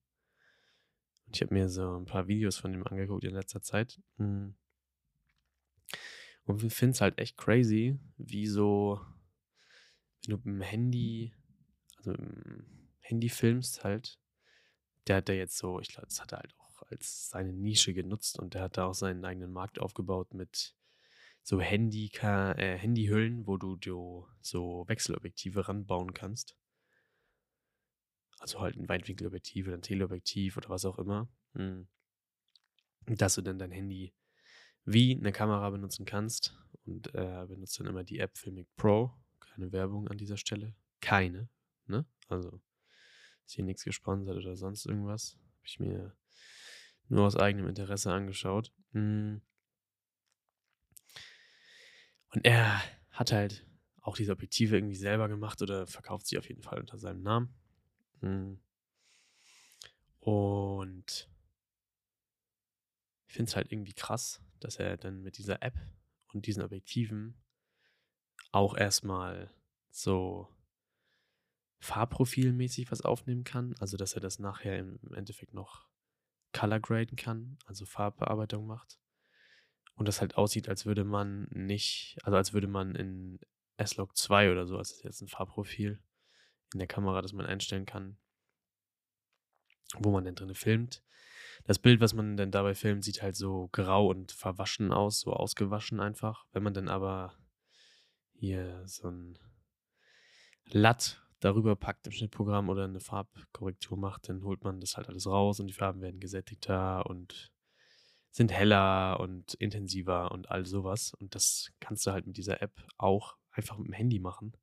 Und 1.27 1.37
ich 1.37 1.43
habe 1.43 1.55
mir 1.55 1.69
so 1.69 1.97
ein 1.97 2.05
paar 2.07 2.29
Videos 2.29 2.57
von 2.57 2.73
dem 2.73 2.87
angeguckt 2.87 3.25
in 3.25 3.35
letzter 3.35 3.63
Zeit. 3.63 4.01
Hm. 4.19 4.55
Und 6.45 6.63
ich 6.63 6.73
finde 6.73 6.93
es 6.93 7.01
halt 7.01 7.19
echt 7.19 7.37
crazy, 7.37 7.99
wie 8.17 8.47
so 8.47 9.01
wenn 10.27 10.37
du 10.37 10.37
mit 10.37 10.47
dem 10.47 10.61
Handy, 10.63 11.33
also 11.99 12.11
mit 12.13 12.21
dem 12.21 12.67
Handy 13.01 13.29
filmst 13.29 13.85
halt, 13.85 14.19
der 15.07 15.17
hat 15.17 15.29
da 15.29 15.33
jetzt 15.33 15.57
so, 15.57 15.81
ich 15.81 15.89
glaube, 15.89 16.07
das 16.09 16.21
hat 16.21 16.33
er 16.33 16.39
halt 16.39 16.55
auch 16.59 16.83
als 16.91 17.31
seine 17.31 17.53
Nische 17.53 17.95
genutzt 17.95 18.39
und 18.39 18.55
der 18.55 18.63
hat 18.63 18.77
da 18.77 18.87
auch 18.87 18.95
seinen 18.95 19.25
eigenen 19.25 19.53
Markt 19.53 19.79
aufgebaut 19.79 20.35
mit 20.35 20.75
so 21.43 21.61
Handy, 21.61 22.11
äh, 22.23 22.77
Handyhüllen, 22.77 23.47
wo 23.47 23.57
du, 23.57 23.77
du 23.77 24.27
so 24.41 24.85
Wechselobjektive 24.89 25.69
ranbauen 25.69 26.13
kannst. 26.13 26.57
Also 28.39 28.61
halt 28.61 28.77
ein 28.77 28.89
Weitwinkelobjektiv 28.89 29.67
oder 29.67 29.77
ein 29.77 29.83
Teleobjektiv 29.83 30.57
oder 30.57 30.69
was 30.69 30.85
auch 30.85 30.99
immer. 30.99 31.29
Hm. 31.55 31.89
Dass 33.07 33.35
du 33.37 33.43
dann 33.43 33.59
dein 33.59 33.71
Handy 33.71 34.13
wie 34.85 35.17
eine 35.17 35.33
Kamera 35.33 35.71
benutzen 35.71 36.05
kannst 36.05 36.57
und 36.85 37.15
äh, 37.15 37.45
benutzt 37.49 37.79
dann 37.81 37.87
immer 37.87 38.05
die 38.05 38.19
App 38.19 38.37
Filmic 38.37 38.69
Pro 38.77 39.13
keine 39.57 39.73
Werbung 39.73 40.09
an 40.09 40.19
dieser 40.19 40.37
Stelle. 40.37 40.75
Keine, 41.01 41.49
ne? 41.87 42.05
Also 42.29 42.61
ist 43.47 43.55
hier 43.55 43.65
nichts 43.65 43.85
gesponsert 43.85 44.37
oder 44.37 44.57
sonst 44.57 44.87
irgendwas. 44.87 45.39
Habe 45.57 45.67
ich 45.67 45.81
mir 45.81 46.17
nur 47.09 47.27
aus 47.27 47.37
eigenem 47.37 47.69
Interesse 47.69 48.13
angeschaut. 48.13 48.73
Hm. 48.93 49.41
Und 52.31 52.45
er 52.45 52.83
hat 53.11 53.33
halt 53.33 53.67
auch 54.03 54.17
diese 54.17 54.33
Objektive 54.33 54.77
irgendwie 54.77 54.97
selber 54.97 55.29
gemacht 55.29 55.63
oder 55.63 55.87
verkauft 55.87 56.27
sie 56.27 56.39
auf 56.39 56.49
jeden 56.49 56.63
Fall 56.63 56.79
unter 56.79 56.99
seinem 56.99 57.23
Namen. 57.23 57.55
Hm. 58.21 58.61
Und 60.21 61.31
ich 63.29 63.35
finde 63.35 63.51
es 63.51 63.57
halt 63.57 63.71
irgendwie 63.71 63.93
krass, 63.93 64.43
dass 64.61 64.77
er 64.77 64.97
dann 64.97 65.23
mit 65.23 65.39
dieser 65.39 65.63
App 65.63 65.79
und 66.33 66.47
diesen 66.47 66.63
Objektiven 66.63 67.41
auch 68.53 68.77
erstmal 68.77 69.51
so 69.91 70.49
farbprofilmäßig 71.81 72.91
was 72.91 73.03
aufnehmen 73.03 73.45
kann. 73.45 73.75
Also, 73.79 73.97
dass 73.97 74.15
er 74.15 74.21
das 74.21 74.39
nachher 74.39 74.79
im 74.79 74.99
Endeffekt 75.15 75.55
noch 75.55 75.89
color 76.53 76.81
graden 76.81 77.17
kann, 77.17 77.59
also 77.67 77.85
Farbbearbeitung 77.85 78.67
macht. 78.67 78.99
Und 79.95 80.09
das 80.09 80.21
halt 80.21 80.37
aussieht, 80.37 80.69
als 80.69 80.87
würde 80.87 81.05
man 81.05 81.49
nicht, 81.51 82.19
also 82.23 82.37
als 82.37 82.53
würde 82.53 82.67
man 82.67 82.95
in 82.95 83.39
S-Log 83.77 84.17
2 84.17 84.51
oder 84.51 84.67
so, 84.67 84.77
also 84.77 84.95
jetzt 85.03 85.21
ein 85.23 85.29
Farbprofil 85.29 86.03
in 86.73 86.79
der 86.79 86.89
Kamera, 86.89 87.23
das 87.23 87.33
man 87.33 87.47
einstellen 87.47 87.87
kann, 87.87 88.17
wo 89.99 90.11
man 90.11 90.25
denn 90.25 90.35
drin 90.35 90.55
filmt. 90.55 91.03
Das 91.65 91.79
Bild, 91.79 92.01
was 92.01 92.15
man 92.15 92.37
dann 92.37 92.51
dabei 92.51 92.75
filmt, 92.75 93.05
sieht 93.05 93.23
halt 93.23 93.37
so 93.37 93.69
grau 93.73 94.09
und 94.09 94.33
verwaschen 94.33 94.93
aus, 94.93 95.21
so 95.21 95.33
ausgewaschen 95.33 96.01
einfach. 96.01 96.47
Wenn 96.53 96.63
man 96.63 96.75
dann 96.75 96.89
aber 96.89 97.35
hier 98.33 98.83
so 98.87 99.09
ein 99.09 99.39
Latt 100.69 101.23
darüber 101.41 101.77
packt 101.77 102.07
im 102.07 102.13
Schnittprogramm 102.13 102.69
oder 102.69 102.85
eine 102.85 103.01
Farbkorrektur 103.01 103.97
macht, 103.97 104.29
dann 104.29 104.43
holt 104.43 104.65
man 104.65 104.81
das 104.81 104.97
halt 104.97 105.09
alles 105.09 105.27
raus 105.27 105.61
und 105.61 105.69
die 105.69 105.73
Farben 105.73 106.01
werden 106.01 106.21
gesättigter 106.21 107.07
und 107.07 107.53
sind 108.31 108.53
heller 108.53 109.19
und 109.21 109.55
intensiver 109.55 110.31
und 110.33 110.51
all 110.51 110.67
sowas. 110.67 111.15
Und 111.15 111.35
das 111.35 111.73
kannst 111.81 112.07
du 112.07 112.11
halt 112.11 112.27
mit 112.27 112.37
dieser 112.37 112.61
App 112.63 112.87
auch 112.99 113.37
einfach 113.51 113.79
mit 113.79 113.87
dem 113.89 113.95
Handy 113.95 114.19
machen. 114.19 114.57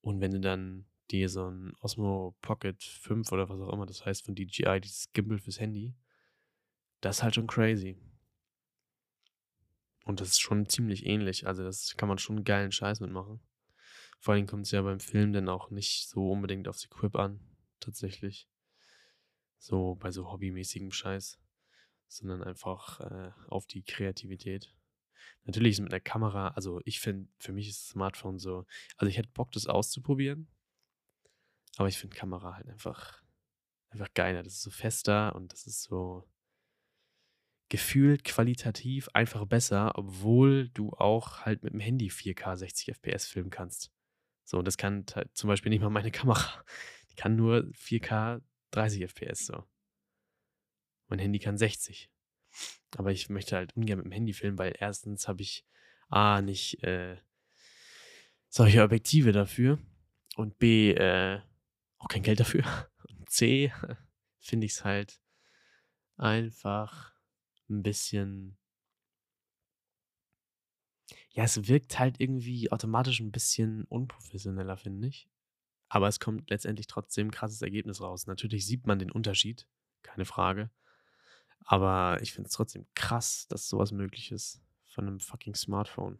Und 0.00 0.20
wenn 0.20 0.32
du 0.32 0.40
dann 0.40 0.86
dir 1.10 1.28
so 1.28 1.50
ein 1.50 1.74
Osmo 1.80 2.36
Pocket 2.42 2.82
5 2.82 3.30
oder 3.32 3.48
was 3.48 3.60
auch 3.60 3.72
immer 3.72 3.86
das 3.86 4.04
heißt 4.04 4.24
von 4.24 4.34
DJI, 4.34 4.80
dieses 4.80 5.12
Gimbal 5.12 5.38
fürs 5.38 5.60
Handy, 5.60 5.94
das 7.00 7.18
ist 7.18 7.22
halt 7.22 7.34
schon 7.34 7.46
crazy. 7.46 7.98
Und 10.04 10.20
das 10.20 10.28
ist 10.28 10.40
schon 10.40 10.68
ziemlich 10.68 11.06
ähnlich. 11.06 11.46
Also, 11.46 11.62
das 11.62 11.96
kann 11.96 12.08
man 12.08 12.18
schon 12.18 12.44
geilen 12.44 12.72
Scheiß 12.72 13.00
mitmachen. 13.00 13.40
Vor 14.18 14.34
allem 14.34 14.46
kommt 14.46 14.66
es 14.66 14.72
ja 14.72 14.82
beim 14.82 15.00
Film 15.00 15.32
dann 15.32 15.48
auch 15.48 15.70
nicht 15.70 16.08
so 16.08 16.30
unbedingt 16.30 16.68
aufs 16.68 16.84
Equip 16.84 17.16
an, 17.16 17.40
tatsächlich. 17.80 18.48
So 19.58 19.96
bei 19.96 20.10
so 20.10 20.30
hobbymäßigem 20.30 20.92
Scheiß. 20.92 21.38
Sondern 22.08 22.42
einfach 22.42 23.00
äh, 23.00 23.30
auf 23.48 23.66
die 23.66 23.82
Kreativität. 23.82 24.74
Natürlich 25.44 25.72
ist 25.72 25.80
mit 25.80 25.92
einer 25.92 26.00
Kamera, 26.00 26.48
also 26.48 26.80
ich 26.84 27.00
finde, 27.00 27.28
für 27.38 27.52
mich 27.52 27.68
ist 27.68 27.80
das 27.80 27.88
Smartphone 27.90 28.38
so, 28.38 28.66
also 28.96 29.08
ich 29.08 29.16
hätte 29.16 29.30
Bock, 29.32 29.50
das 29.52 29.66
auszuprobieren. 29.66 30.48
Aber 31.76 31.88
ich 31.88 31.98
finde 31.98 32.16
Kamera 32.16 32.54
halt 32.54 32.68
einfach, 32.68 33.22
einfach 33.90 34.12
geiler. 34.14 34.42
Das 34.42 34.54
ist 34.54 34.62
so 34.62 34.70
fester 34.70 35.34
und 35.34 35.52
das 35.52 35.66
ist 35.66 35.82
so, 35.82 36.28
gefühlt 37.72 38.22
qualitativ 38.24 39.08
einfach 39.14 39.46
besser, 39.46 39.92
obwohl 39.94 40.68
du 40.68 40.90
auch 40.90 41.46
halt 41.46 41.62
mit 41.62 41.72
dem 41.72 41.80
Handy 41.80 42.08
4K 42.08 42.54
60 42.54 42.88
FPS 42.88 43.24
filmen 43.24 43.48
kannst. 43.48 43.90
So, 44.44 44.58
und 44.58 44.66
das 44.66 44.76
kann 44.76 45.06
zum 45.32 45.48
Beispiel 45.48 45.70
nicht 45.70 45.80
mal 45.80 45.88
meine 45.88 46.10
Kamera. 46.10 46.64
Die 47.10 47.14
kann 47.14 47.34
nur 47.34 47.60
4K 47.74 48.42
30 48.72 49.04
FPS 49.04 49.46
so. 49.46 49.64
Mein 51.08 51.18
Handy 51.18 51.38
kann 51.38 51.56
60. 51.56 52.10
Aber 52.98 53.10
ich 53.10 53.30
möchte 53.30 53.56
halt 53.56 53.74
ungern 53.74 54.00
mit 54.00 54.04
dem 54.04 54.12
Handy 54.12 54.34
filmen, 54.34 54.58
weil 54.58 54.74
erstens 54.78 55.26
habe 55.26 55.40
ich 55.40 55.64
A, 56.10 56.42
nicht 56.42 56.82
äh, 56.84 57.16
solche 58.50 58.82
Objektive 58.82 59.32
dafür 59.32 59.78
und 60.36 60.58
B, 60.58 60.90
äh, 60.92 61.40
auch 62.02 62.08
kein 62.08 62.22
Geld 62.22 62.40
dafür. 62.40 62.64
Und 63.08 63.30
C, 63.30 63.72
finde 64.38 64.66
ich 64.66 64.72
es 64.72 64.84
halt 64.84 65.20
einfach 66.16 67.14
ein 67.70 67.82
bisschen. 67.82 68.58
Ja, 71.30 71.44
es 71.44 71.66
wirkt 71.66 71.98
halt 71.98 72.20
irgendwie 72.20 72.70
automatisch 72.70 73.20
ein 73.20 73.32
bisschen 73.32 73.84
unprofessioneller, 73.84 74.76
finde 74.76 75.08
ich. 75.08 75.30
Aber 75.88 76.08
es 76.08 76.20
kommt 76.20 76.50
letztendlich 76.50 76.86
trotzdem 76.86 77.28
ein 77.28 77.30
krasses 77.30 77.62
Ergebnis 77.62 78.00
raus. 78.00 78.26
Natürlich 78.26 78.66
sieht 78.66 78.86
man 78.86 78.98
den 78.98 79.10
Unterschied, 79.10 79.66
keine 80.02 80.24
Frage. 80.24 80.70
Aber 81.64 82.20
ich 82.20 82.32
finde 82.32 82.48
es 82.48 82.54
trotzdem 82.54 82.86
krass, 82.94 83.46
dass 83.48 83.68
sowas 83.68 83.92
möglich 83.92 84.32
ist 84.32 84.62
von 84.84 85.06
einem 85.06 85.20
fucking 85.20 85.54
Smartphone. 85.54 86.18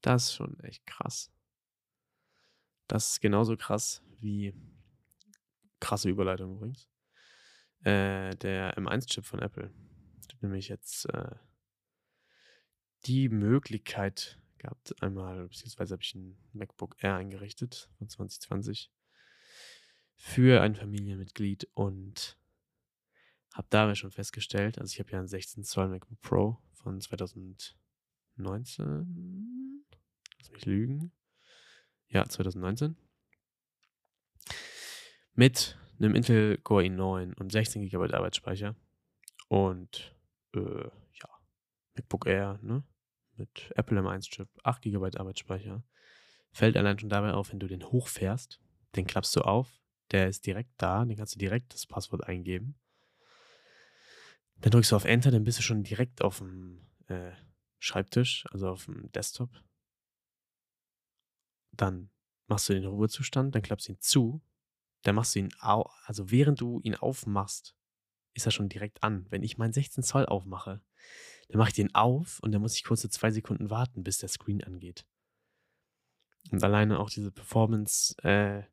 Das 0.00 0.24
ist 0.24 0.34
schon 0.34 0.58
echt 0.60 0.86
krass. 0.86 1.32
Das 2.86 3.12
ist 3.12 3.20
genauso 3.20 3.56
krass 3.56 4.02
wie 4.20 4.54
krasse 5.80 6.08
Überleitung 6.08 6.56
übrigens. 6.56 6.88
Äh, 7.82 8.36
der 8.36 8.76
M1-Chip 8.76 9.24
von 9.24 9.40
Apple. 9.40 9.72
Ich 10.28 10.34
habe 10.34 10.46
nämlich 10.46 10.68
jetzt 10.68 11.06
äh, 11.06 11.34
die 13.06 13.28
Möglichkeit 13.28 14.38
gehabt, 14.58 15.02
einmal, 15.02 15.48
beziehungsweise 15.48 15.94
habe 15.94 16.02
ich 16.02 16.14
ein 16.14 16.36
MacBook 16.52 17.02
Air 17.02 17.16
eingerichtet 17.16 17.90
von 17.96 18.08
2020 18.08 18.92
für 20.16 20.60
ein 20.60 20.76
Familienmitglied 20.76 21.68
und 21.72 22.38
habe 23.54 23.66
dabei 23.70 23.94
schon 23.94 24.10
festgestellt, 24.10 24.78
also 24.78 24.92
ich 24.92 25.00
habe 25.00 25.12
ja 25.12 25.18
ein 25.18 25.26
16 25.26 25.64
Zoll 25.64 25.88
MacBook 25.88 26.20
Pro 26.20 26.58
von 26.74 27.00
2019, 27.00 29.86
lass 30.38 30.50
mich 30.50 30.66
lügen, 30.66 31.10
ja, 32.08 32.28
2019, 32.28 32.98
mit 35.40 35.78
einem 35.98 36.14
Intel 36.14 36.58
Core 36.58 36.84
i9 36.84 37.34
und 37.40 37.50
16 37.50 37.88
GB 37.88 38.12
Arbeitsspeicher 38.12 38.76
und 39.48 40.14
äh, 40.54 40.84
ja, 40.84 41.28
MacBook 41.94 42.26
Air, 42.26 42.58
ne? 42.60 42.84
Mit 43.38 43.72
Apple 43.74 43.98
M1-Chip, 43.98 44.50
8 44.64 44.82
GB 44.82 45.16
Arbeitsspeicher. 45.16 45.82
Fällt 46.52 46.76
allein 46.76 46.98
schon 46.98 47.08
dabei 47.08 47.32
auf, 47.32 47.52
wenn 47.52 47.58
du 47.58 47.68
den 47.68 47.82
hochfährst, 47.82 48.60
den 48.96 49.06
klappst 49.06 49.34
du 49.34 49.40
auf, 49.40 49.80
der 50.10 50.28
ist 50.28 50.44
direkt 50.44 50.72
da, 50.76 51.06
den 51.06 51.16
kannst 51.16 51.36
du 51.36 51.38
direkt 51.38 51.72
das 51.72 51.86
Passwort 51.86 52.28
eingeben. 52.28 52.78
Dann 54.56 54.72
drückst 54.72 54.92
du 54.92 54.96
auf 54.96 55.06
Enter, 55.06 55.30
dann 55.30 55.44
bist 55.44 55.58
du 55.58 55.62
schon 55.62 55.84
direkt 55.84 56.20
auf 56.20 56.40
dem 56.40 56.86
äh, 57.06 57.32
Schreibtisch, 57.78 58.44
also 58.50 58.68
auf 58.68 58.84
dem 58.84 59.10
Desktop. 59.12 59.48
Dann 61.72 62.10
machst 62.46 62.68
du 62.68 62.74
den 62.74 62.84
Ruhezustand, 62.84 63.54
dann 63.54 63.62
klappst 63.62 63.88
du 63.88 63.92
ihn 63.92 64.00
zu 64.00 64.42
dann 65.02 65.14
machst 65.14 65.34
du 65.34 65.40
ihn 65.40 65.50
also 65.60 66.30
während 66.30 66.60
du 66.60 66.80
ihn 66.80 66.94
aufmachst, 66.94 67.74
ist 68.34 68.46
er 68.46 68.52
schon 68.52 68.68
direkt 68.68 69.02
an. 69.02 69.26
Wenn 69.30 69.42
ich 69.42 69.58
meinen 69.58 69.72
16 69.72 70.02
Zoll 70.04 70.26
aufmache, 70.26 70.80
dann 71.48 71.58
mache 71.58 71.70
ich 71.70 71.74
den 71.74 71.94
auf 71.94 72.40
und 72.40 72.52
dann 72.52 72.60
muss 72.62 72.76
ich 72.76 72.84
kurze 72.84 73.08
zwei 73.08 73.30
Sekunden 73.30 73.70
warten, 73.70 74.04
bis 74.04 74.18
der 74.18 74.28
Screen 74.28 74.62
angeht. 74.62 75.06
Und 76.50 76.62
alleine 76.64 76.98
auch 76.98 77.10
diese 77.10 77.30
Performance-Sprünge, 77.30 78.66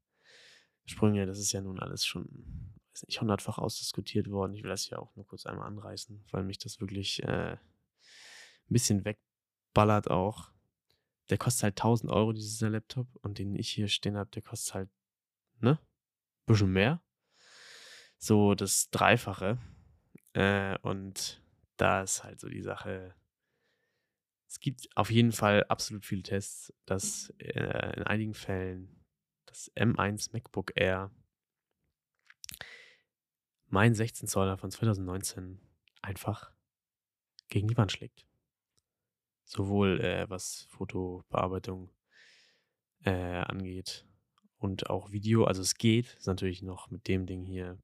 äh, 1.23 1.25
das 1.25 1.39
ist 1.39 1.51
ja 1.51 1.61
nun 1.61 1.79
alles 1.79 2.05
schon, 2.05 2.25
weiß 2.93 3.07
nicht, 3.07 3.19
hundertfach 3.19 3.57
ausdiskutiert 3.57 4.29
worden. 4.29 4.53
Ich 4.53 4.63
will 4.63 4.69
das 4.69 4.89
ja 4.89 4.99
auch 4.99 5.15
nur 5.15 5.27
kurz 5.27 5.45
einmal 5.45 5.67
anreißen, 5.67 6.23
weil 6.31 6.43
mich 6.43 6.59
das 6.59 6.79
wirklich 6.79 7.21
äh, 7.23 7.57
ein 7.57 7.59
bisschen 8.69 9.03
wegballert 9.05 10.09
auch. 10.09 10.51
Der 11.29 11.37
kostet 11.37 11.63
halt 11.63 11.77
1000 11.77 12.11
Euro, 12.11 12.31
dieser 12.31 12.69
Laptop, 12.69 13.07
und 13.17 13.37
den 13.37 13.55
ich 13.55 13.69
hier 13.69 13.89
stehen 13.89 14.15
habe, 14.15 14.29
der 14.29 14.41
kostet 14.41 14.73
halt, 14.73 14.89
ne? 15.59 15.77
Bisschen 16.47 16.71
mehr. 16.71 17.01
So 18.17 18.55
das 18.55 18.89
Dreifache. 18.89 19.59
Äh, 20.33 20.77
und 20.79 21.41
da 21.77 22.01
ist 22.01 22.23
halt 22.23 22.39
so 22.39 22.49
die 22.49 22.63
Sache. 22.63 23.13
Es 24.47 24.59
gibt 24.59 24.89
auf 24.95 25.11
jeden 25.11 25.31
Fall 25.31 25.65
absolut 25.65 26.05
viele 26.05 26.23
Tests, 26.23 26.73
dass 26.85 27.29
äh, 27.37 27.95
in 27.97 28.03
einigen 28.03 28.33
Fällen 28.33 29.05
das 29.45 29.71
M1 29.75 30.31
MacBook 30.33 30.71
Air 30.75 31.11
mein 33.67 33.93
16 33.93 34.27
Zoller 34.27 34.57
von 34.57 34.71
2019 34.71 35.59
einfach 36.01 36.53
gegen 37.49 37.67
die 37.67 37.77
Wand 37.77 37.91
schlägt. 37.91 38.25
Sowohl 39.43 39.99
äh, 39.99 40.29
was 40.29 40.67
Fotobearbeitung 40.69 41.91
äh, 43.03 43.11
angeht, 43.11 44.06
und 44.57 44.89
auch 44.89 45.11
Video. 45.11 45.45
Also 45.45 45.61
es 45.61 45.75
geht, 45.75 46.15
ist 46.15 46.27
natürlich 46.27 46.61
noch 46.61 46.89
mit 46.89 47.07
dem 47.07 47.25
Ding 47.25 47.43
hier 47.43 47.77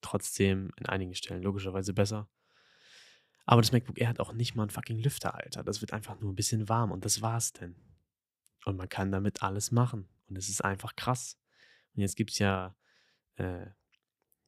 trotzdem 0.00 0.70
in 0.76 0.86
einigen 0.86 1.14
Stellen 1.14 1.42
logischerweise 1.42 1.92
besser. 1.92 2.28
Aber 3.46 3.62
das 3.62 3.72
MacBook 3.72 4.00
Air 4.00 4.08
hat 4.08 4.20
auch 4.20 4.32
nicht 4.32 4.54
mal 4.54 4.62
einen 4.62 4.70
fucking 4.70 4.98
Lüfter, 4.98 5.34
Alter. 5.34 5.64
Das 5.64 5.80
wird 5.80 5.92
einfach 5.92 6.20
nur 6.20 6.32
ein 6.32 6.36
bisschen 6.36 6.68
warm 6.68 6.92
und 6.92 7.04
das 7.04 7.22
war's 7.22 7.52
denn. 7.52 7.74
Und 8.64 8.76
man 8.76 8.88
kann 8.88 9.10
damit 9.10 9.42
alles 9.42 9.72
machen. 9.72 10.08
Und 10.28 10.36
es 10.36 10.48
ist 10.48 10.64
einfach 10.64 10.94
krass. 10.94 11.38
Und 11.94 12.02
jetzt 12.02 12.16
gibt 12.16 12.30
es 12.30 12.38
ja 12.38 12.76
äh, 13.36 13.66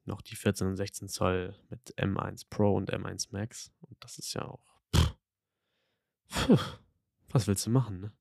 noch 0.05 0.21
die 0.21 0.37
14 0.37 0.69
und 0.69 0.77
16 0.77 1.09
Zoll 1.09 1.57
mit 1.71 1.97
M1 1.97 2.47
Pro 2.49 2.77
und 2.77 2.93
M1 2.93 3.29
Max. 3.33 3.73
Und 3.81 3.97
das 4.05 4.19
ist 4.19 4.35
ja 4.35 4.45
auch. 4.45 4.81
Pff, 4.95 5.17
pff, 6.31 6.81
was 7.31 7.47
willst 7.47 7.67
du 7.67 7.71
machen, 7.71 8.01
ne? 8.01 8.12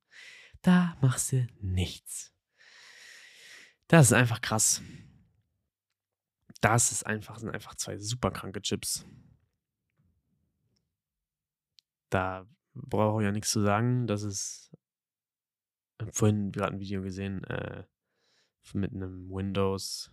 Da 0.62 0.98
machst 1.02 1.32
du 1.32 1.48
nichts. 1.60 2.34
Das 3.92 4.06
ist 4.06 4.14
einfach 4.14 4.40
krass. 4.40 4.82
Das 6.62 6.94
ist 6.94 7.06
einfach, 7.06 7.38
sind 7.40 7.50
einfach 7.50 7.76
zwei 7.76 7.98
super 7.98 8.32
kranke 8.32 8.62
Chips. 8.62 9.06
Da 12.10 12.48
brauche 12.74 13.22
ich 13.22 13.26
ja 13.26 13.34
nichts 13.34 13.52
zu 13.52 13.60
sagen. 13.60 14.08
Das 14.08 14.24
ist. 14.24 14.72
Ich 16.00 16.06
habe 16.06 16.14
vorhin 16.14 16.54
gerade 16.54 16.76
ein 16.76 16.80
Video 16.80 17.02
gesehen. 17.02 17.44
Äh, 17.44 17.84
mit 18.74 18.94
einem 18.94 19.30
Windows 19.30 20.10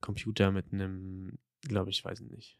Computer 0.00 0.50
mit 0.50 0.72
einem, 0.72 1.38
glaube 1.60 1.90
ich, 1.90 2.02
weiß 2.02 2.20
nicht, 2.20 2.58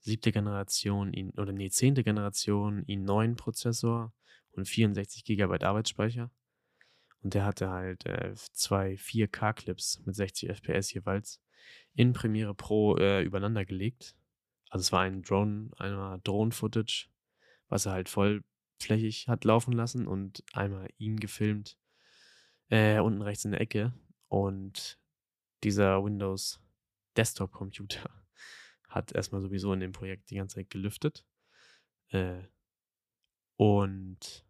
siebte 0.00 0.30
Generation, 0.30 1.14
oder 1.38 1.52
nee, 1.52 1.70
zehnte 1.70 2.04
Generation 2.04 2.84
i9-Prozessor 2.84 4.12
und 4.50 4.68
64 4.68 5.24
GB 5.24 5.64
Arbeitsspeicher. 5.64 6.30
Und 7.22 7.34
der 7.34 7.44
hatte 7.44 7.70
halt 7.70 8.06
äh, 8.06 8.34
zwei 8.52 8.94
4K-Clips 8.94 10.02
mit 10.04 10.14
60 10.14 10.50
FPS 10.50 10.92
jeweils 10.92 11.42
in 11.94 12.12
Premiere 12.12 12.54
Pro 12.54 12.96
äh, 12.96 13.22
übereinander 13.22 13.64
gelegt. 13.64 14.14
Also 14.68 14.82
es 14.82 14.92
war 14.92 15.02
ein 15.02 15.22
Drone, 15.22 15.70
einmal 15.78 16.20
Drone-Footage, 16.22 17.08
was 17.68 17.86
er 17.86 17.92
halt 17.92 18.08
vollflächig 18.08 19.28
hat 19.28 19.44
laufen 19.44 19.72
lassen 19.72 20.06
und 20.06 20.44
einmal 20.52 20.88
ihn 20.98 21.18
gefilmt, 21.18 21.78
äh, 22.68 22.98
unten 23.00 23.22
rechts 23.22 23.44
in 23.44 23.52
der 23.52 23.60
Ecke. 23.60 23.92
Und 24.28 24.98
dieser 25.64 26.04
Windows 26.04 26.60
Desktop 27.16 27.52
Computer 27.52 28.10
hat 28.88 29.12
erstmal 29.12 29.40
sowieso 29.40 29.72
in 29.72 29.80
dem 29.80 29.92
Projekt 29.92 30.30
die 30.30 30.36
ganze 30.36 30.56
Zeit 30.56 30.70
gelüftet. 30.70 31.24
Äh, 32.08 32.42
und 33.56 34.45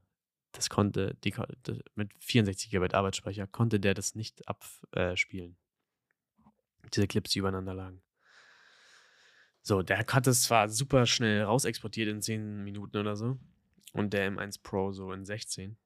das 0.56 0.70
konnte, 0.70 1.16
die, 1.24 1.34
mit 1.94 2.12
64 2.20 2.70
GB 2.70 2.94
Arbeitsspeicher 2.94 3.46
konnte 3.46 3.78
der 3.78 3.94
das 3.94 4.14
nicht 4.14 4.42
abspielen. 4.48 5.56
Diese 6.94 7.06
Clips, 7.06 7.30
die 7.30 7.40
übereinander 7.40 7.74
lagen. 7.74 8.02
So, 9.62 9.82
der 9.82 9.98
hat 9.98 10.26
es 10.26 10.42
zwar 10.42 10.68
super 10.68 11.06
schnell 11.06 11.42
rausexportiert 11.42 12.08
in 12.08 12.22
10 12.22 12.62
Minuten 12.62 12.96
oder 12.96 13.16
so. 13.16 13.38
Und 13.92 14.12
der 14.12 14.30
M1 14.30 14.62
Pro 14.62 14.92
so 14.92 15.12
in 15.12 15.24
16. 15.24 15.76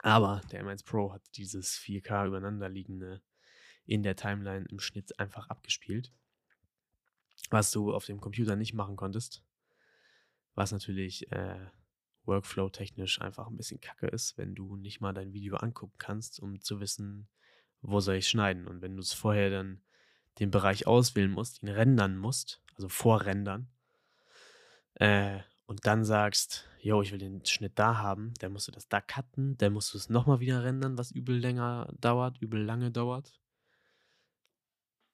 Aber 0.00 0.42
der 0.52 0.62
M1 0.64 0.84
Pro 0.84 1.12
hat 1.12 1.22
dieses 1.36 1.78
4K 1.78 2.26
übereinanderliegende 2.26 3.22
in 3.86 4.02
der 4.02 4.16
Timeline 4.16 4.66
im 4.70 4.78
Schnitt 4.80 5.18
einfach 5.18 5.48
abgespielt. 5.48 6.12
Was 7.50 7.70
du 7.70 7.94
auf 7.94 8.04
dem 8.04 8.20
Computer 8.20 8.54
nicht 8.54 8.74
machen 8.74 8.96
konntest. 8.96 9.42
Was 10.54 10.70
natürlich 10.70 11.30
äh, 11.32 11.66
Workflow-technisch 12.26 13.20
einfach 13.20 13.48
ein 13.48 13.56
bisschen 13.56 13.80
kacke 13.80 14.06
ist, 14.06 14.38
wenn 14.38 14.54
du 14.54 14.76
nicht 14.76 15.00
mal 15.00 15.12
dein 15.12 15.32
Video 15.32 15.56
angucken 15.56 15.96
kannst, 15.98 16.40
um 16.40 16.60
zu 16.60 16.80
wissen, 16.80 17.28
wo 17.82 18.00
soll 18.00 18.16
ich 18.16 18.28
schneiden. 18.28 18.66
Und 18.66 18.82
wenn 18.82 18.96
du 18.96 19.02
es 19.02 19.12
vorher 19.12 19.50
dann 19.50 19.82
den 20.38 20.50
Bereich 20.50 20.86
auswählen 20.86 21.30
musst, 21.30 21.62
ihn 21.62 21.68
rendern 21.68 22.16
musst, 22.16 22.62
also 22.74 22.88
vorrendern, 22.88 23.68
äh, 24.94 25.40
und 25.66 25.86
dann 25.86 26.04
sagst, 26.04 26.68
yo, 26.80 27.00
ich 27.00 27.12
will 27.12 27.18
den 27.18 27.44
Schnitt 27.46 27.78
da 27.78 27.96
haben, 27.98 28.34
dann 28.40 28.52
musst 28.52 28.68
du 28.68 28.72
das 28.72 28.88
da 28.88 29.00
cutten, 29.00 29.56
dann 29.56 29.72
musst 29.72 29.94
du 29.94 29.98
es 29.98 30.10
nochmal 30.10 30.40
wieder 30.40 30.62
rendern, 30.62 30.98
was 30.98 31.10
übel 31.10 31.38
länger 31.38 31.92
dauert, 32.00 32.40
übel 32.40 32.62
lange 32.62 32.90
dauert. 32.90 33.40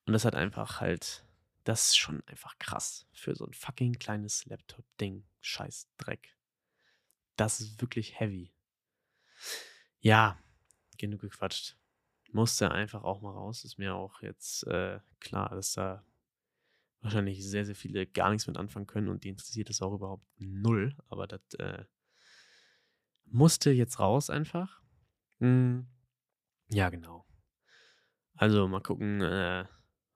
Und 0.06 0.12
das 0.12 0.24
hat 0.24 0.34
einfach 0.34 0.80
halt, 0.80 1.24
das 1.64 1.88
ist 1.88 1.98
schon 1.98 2.22
einfach 2.26 2.58
krass 2.58 3.06
für 3.12 3.36
so 3.36 3.46
ein 3.46 3.52
fucking 3.52 3.94
kleines 3.94 4.44
Laptop-Ding. 4.46 5.24
Scheiß 5.40 5.88
Dreck. 5.96 6.36
Das 7.40 7.58
ist 7.58 7.80
wirklich 7.80 8.20
heavy. 8.20 8.52
Ja, 10.00 10.38
genug 10.98 11.22
gequatscht. 11.22 11.74
Musste 12.32 12.70
einfach 12.70 13.02
auch 13.02 13.22
mal 13.22 13.32
raus. 13.32 13.64
Ist 13.64 13.78
mir 13.78 13.94
auch 13.94 14.20
jetzt 14.20 14.66
äh, 14.66 15.00
klar, 15.20 15.48
dass 15.48 15.72
da 15.72 16.04
wahrscheinlich 17.00 17.42
sehr, 17.42 17.64
sehr 17.64 17.74
viele 17.74 18.06
gar 18.06 18.28
nichts 18.28 18.46
mit 18.46 18.58
anfangen 18.58 18.86
können 18.86 19.08
und 19.08 19.24
die 19.24 19.30
interessiert 19.30 19.70
es 19.70 19.80
auch 19.80 19.94
überhaupt 19.94 20.26
null. 20.36 20.94
Aber 21.08 21.26
das 21.26 21.40
äh, 21.54 21.86
musste 23.24 23.70
jetzt 23.70 23.98
raus 24.00 24.28
einfach. 24.28 24.82
Hm. 25.38 25.88
Ja, 26.68 26.90
genau. 26.90 27.26
Also 28.34 28.68
mal 28.68 28.82
gucken, 28.82 29.22
äh, 29.22 29.64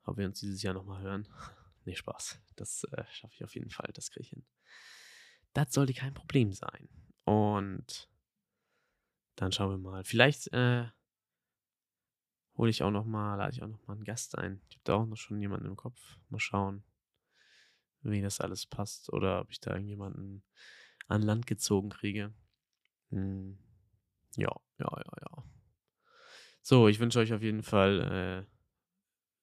ob 0.03 0.19
wir 0.19 0.27
uns 0.27 0.41
dieses 0.41 0.61
Jahr 0.61 0.75
nochmal 0.75 1.01
hören. 1.01 1.27
nee, 1.87 1.95
Spaß. 1.95 2.39
Das 2.57 2.85
äh, 2.93 3.05
schaffe 3.11 3.33
ich 3.33 3.45
auf 3.45 3.55
jeden 3.55 3.71
Fall. 3.71 3.91
Das 3.95 4.11
kriege 4.11 4.25
ich 4.25 4.29
hin. 4.29 4.45
Das 5.55 5.73
sollte 5.73 5.95
kein 5.95 6.13
Problem 6.13 6.53
sein. 6.53 6.91
Und 7.25 8.09
dann 9.37 9.53
schauen 9.53 9.71
wir 9.71 9.79
mal. 9.79 10.05
Vielleicht 10.05 10.53
äh, 10.53 10.87
hole 12.57 12.71
ich 12.71 12.83
auch 12.83 12.91
noch 12.91 13.05
mal, 13.05 13.37
lade 13.37 13.53
ich 13.53 13.63
auch 13.63 13.69
noch 13.69 13.87
mal 13.87 13.95
einen 13.95 14.05
Gast 14.05 14.39
ein. 14.39 14.61
Ich 14.69 14.77
habe 14.77 14.85
da 14.85 14.95
auch 14.95 15.07
noch 15.07 15.17
schon 15.17 15.41
jemanden 15.41 15.67
im 15.67 15.77
Kopf. 15.77 16.19
Mal 16.29 16.39
schauen, 16.39 16.85
wie 18.03 18.23
das 18.23 18.41
alles 18.41 18.67
passt 18.67 19.13
oder 19.13 19.41
ob 19.41 19.51
ich 19.51 19.61
da 19.61 19.73
irgendjemanden 19.73 20.45
an 21.09 21.23
Land 21.23 21.47
gezogen 21.47 21.91
kriege. 21.91 22.33
Hm. 23.11 23.59
Ja, 24.37 24.55
ja, 24.79 24.91
ja, 24.97 25.13
ja. 25.21 25.45
So, 26.63 26.89
ich 26.89 26.99
wünsche 26.99 27.19
euch 27.19 27.33
auf 27.33 27.43
jeden 27.43 27.63
Fall 27.63 28.47
äh, 28.47 28.55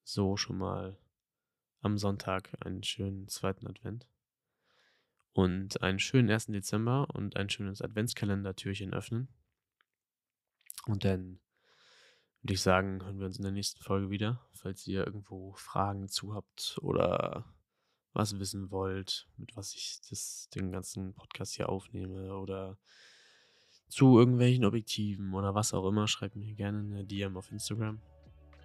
so 0.04 0.38
schon 0.38 0.58
mal 0.58 0.98
am 1.82 1.98
Sonntag 1.98 2.50
einen 2.66 2.84
schönen 2.84 3.28
zweiten 3.28 3.68
Advent 3.68 4.08
und 5.34 5.82
einen 5.82 6.00
schönen 6.00 6.30
1. 6.30 6.48
Dezember 6.48 7.08
und 7.14 7.38
ein 7.38 7.50
schönes 7.50 7.82
Adventskalender-Türchen 7.82 8.94
öffnen. 8.94 9.30
Und 10.86 11.06
dann 11.06 11.40
würde 12.42 12.54
ich 12.54 12.62
sagen, 12.62 13.04
hören 13.04 13.20
wir 13.20 13.28
uns 13.28 13.38
in 13.38 13.44
der 13.44 13.52
nächsten 13.52 13.82
Folge 13.82 14.10
wieder. 14.10 14.42
Falls 14.54 14.88
ihr 14.88 15.06
irgendwo 15.06 15.54
Fragen 15.54 16.10
zu 16.10 16.34
habt 16.34 16.78
oder 16.82 17.46
was 18.14 18.40
wissen 18.40 18.72
wollt, 18.72 19.28
mit 19.38 19.56
was 19.56 19.74
ich 19.74 20.02
das, 20.10 20.50
den 20.54 20.72
ganzen 20.72 21.14
Podcast 21.14 21.56
hier 21.56 21.70
aufnehme 21.70 22.36
oder 22.36 22.78
zu 23.88 24.18
irgendwelchen 24.18 24.66
Objektiven 24.66 25.34
oder 25.34 25.54
was 25.54 25.74
auch 25.74 25.88
immer, 25.88 26.08
schreibt 26.08 26.36
mir 26.36 26.54
gerne 26.54 26.80
eine 26.80 27.06
DM 27.06 27.38
auf 27.38 27.52
Instagram. 27.52 28.02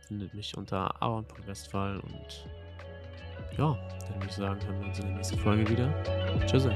Findet 0.06 0.34
mich 0.34 0.56
unter 0.56 1.02
Aaron 1.02 1.26
Westphal 1.46 2.00
und 2.00 2.65
ja, 3.56 3.78
dann 4.00 4.14
würde 4.16 4.26
ich 4.26 4.32
sagen, 4.32 4.60
hören 4.66 4.80
wir 4.80 4.86
uns 4.88 4.98
in 4.98 5.06
der 5.06 5.16
nächsten 5.16 5.38
Folge 5.38 5.68
wieder. 5.68 5.92
Tschüss. 6.46 6.68